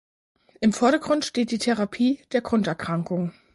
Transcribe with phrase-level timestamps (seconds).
[0.61, 3.33] Im Vordergrund steht die Therapie der Grunderkrankung.